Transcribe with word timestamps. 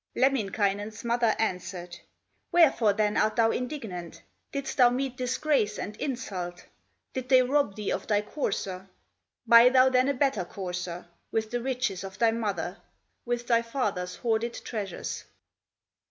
Lemminkainen's 0.15 1.03
mother 1.03 1.35
answered: 1.37 1.95
"Wherefore 2.51 2.93
then 2.93 3.17
art 3.17 3.35
thou 3.35 3.51
indignant, 3.51 4.23
Didst 4.51 4.77
thou 4.77 4.89
meet 4.89 5.15
disgrace 5.15 5.77
and 5.77 5.95
insult, 5.97 6.65
Did 7.13 7.29
they 7.29 7.43
rob 7.43 7.75
thee 7.75 7.91
of 7.91 8.07
thy 8.07 8.23
courser? 8.23 8.89
Buy 9.45 9.69
thou 9.69 9.89
then 9.89 10.07
a 10.09 10.15
better 10.15 10.43
courser 10.43 11.07
With 11.31 11.51
the 11.51 11.61
riches 11.61 12.03
of 12.03 12.17
thy 12.17 12.31
mother, 12.31 12.77
With 13.25 13.45
thy 13.45 13.61
father's 13.61 14.15
horded 14.17 14.55
treasures." 14.65 15.23